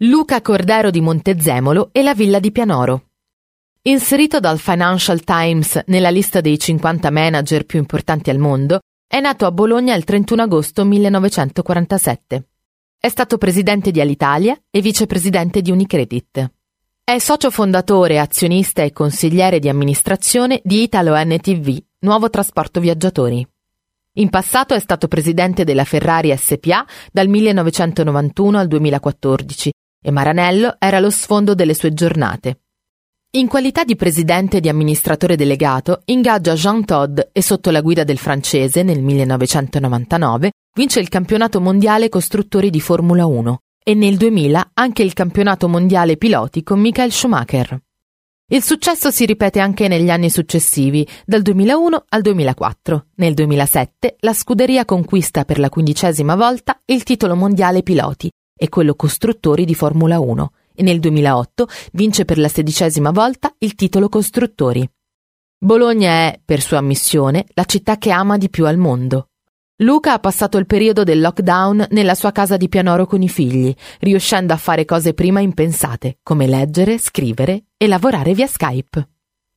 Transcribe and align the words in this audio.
Luca 0.00 0.42
Cordero 0.42 0.90
di 0.90 1.00
Montezemolo 1.00 1.88
e 1.90 2.02
la 2.02 2.12
villa 2.12 2.38
di 2.38 2.52
Pianoro. 2.52 3.04
Inserito 3.84 4.40
dal 4.40 4.58
Financial 4.58 5.24
Times 5.24 5.84
nella 5.86 6.10
lista 6.10 6.42
dei 6.42 6.58
50 6.58 7.10
manager 7.10 7.64
più 7.64 7.78
importanti 7.78 8.28
al 8.28 8.36
mondo, 8.36 8.80
è 9.06 9.20
nato 9.20 9.46
a 9.46 9.52
Bologna 9.52 9.94
il 9.94 10.04
31 10.04 10.42
agosto 10.42 10.84
1947. 10.84 12.48
È 12.98 13.08
stato 13.08 13.38
presidente 13.38 13.90
di 13.90 13.98
Alitalia 13.98 14.54
e 14.68 14.82
vicepresidente 14.82 15.62
di 15.62 15.70
Unicredit. 15.70 16.52
È 17.02 17.18
socio 17.18 17.50
fondatore, 17.50 18.18
azionista 18.18 18.82
e 18.82 18.92
consigliere 18.92 19.60
di 19.60 19.70
amministrazione 19.70 20.60
di 20.62 20.82
Italo 20.82 21.14
NTV, 21.16 21.74
Nuovo 22.00 22.28
Trasporto 22.28 22.80
Viaggiatori. 22.80 23.48
In 24.18 24.28
passato 24.28 24.74
è 24.74 24.78
stato 24.78 25.08
presidente 25.08 25.64
della 25.64 25.84
Ferrari 25.84 26.36
SPA 26.36 26.84
dal 27.10 27.28
1991 27.28 28.58
al 28.58 28.66
2014 28.68 29.72
e 30.06 30.12
Maranello 30.12 30.76
era 30.78 31.00
lo 31.00 31.10
sfondo 31.10 31.56
delle 31.56 31.74
sue 31.74 31.92
giornate. 31.92 32.60
In 33.32 33.48
qualità 33.48 33.82
di 33.82 33.96
presidente 33.96 34.58
e 34.58 34.60
di 34.60 34.68
amministratore 34.68 35.34
delegato, 35.34 36.02
ingaggia 36.04 36.54
Jean 36.54 36.84
Todd 36.84 37.18
e 37.32 37.42
sotto 37.42 37.72
la 37.72 37.80
guida 37.80 38.04
del 38.04 38.16
francese 38.16 38.84
nel 38.84 39.02
1999 39.02 40.52
vince 40.76 41.00
il 41.00 41.08
campionato 41.08 41.60
mondiale 41.60 42.08
costruttori 42.08 42.70
di 42.70 42.80
Formula 42.80 43.26
1 43.26 43.58
e 43.82 43.94
nel 43.94 44.16
2000 44.16 44.70
anche 44.74 45.02
il 45.02 45.12
campionato 45.12 45.68
mondiale 45.68 46.16
piloti 46.16 46.62
con 46.62 46.78
Michael 46.78 47.10
Schumacher. 47.10 47.76
Il 48.48 48.62
successo 48.62 49.10
si 49.10 49.26
ripete 49.26 49.58
anche 49.58 49.88
negli 49.88 50.08
anni 50.08 50.30
successivi, 50.30 51.04
dal 51.24 51.42
2001 51.42 52.04
al 52.10 52.22
2004. 52.22 53.06
Nel 53.16 53.34
2007 53.34 54.18
la 54.20 54.32
scuderia 54.32 54.84
conquista 54.84 55.44
per 55.44 55.58
la 55.58 55.68
quindicesima 55.68 56.36
volta 56.36 56.80
il 56.84 57.02
titolo 57.02 57.34
mondiale 57.34 57.82
piloti 57.82 58.30
e 58.56 58.68
quello 58.68 58.94
costruttori 58.94 59.64
di 59.64 59.74
Formula 59.74 60.18
1 60.18 60.52
e 60.74 60.82
nel 60.82 61.00
2008 61.00 61.68
vince 61.92 62.24
per 62.24 62.38
la 62.38 62.48
sedicesima 62.48 63.10
volta 63.10 63.54
il 63.58 63.74
titolo 63.74 64.08
costruttori. 64.08 64.88
Bologna 65.58 66.10
è, 66.10 66.40
per 66.44 66.60
sua 66.60 66.78
ammissione, 66.78 67.46
la 67.54 67.64
città 67.64 67.96
che 67.96 68.10
ama 68.10 68.36
di 68.36 68.50
più 68.50 68.66
al 68.66 68.76
mondo. 68.76 69.28
Luca 69.80 70.12
ha 70.12 70.18
passato 70.18 70.58
il 70.58 70.66
periodo 70.66 71.02
del 71.02 71.20
lockdown 71.20 71.88
nella 71.90 72.14
sua 72.14 72.32
casa 72.32 72.56
di 72.56 72.68
Pianoro 72.68 73.06
con 73.06 73.22
i 73.22 73.28
figli, 73.28 73.74
riuscendo 74.00 74.52
a 74.52 74.58
fare 74.58 74.84
cose 74.84 75.12
prima 75.12 75.40
impensate, 75.40 76.18
come 76.22 76.46
leggere, 76.46 76.98
scrivere 76.98 77.64
e 77.76 77.86
lavorare 77.86 78.32
via 78.32 78.46
Skype. 78.46 79.08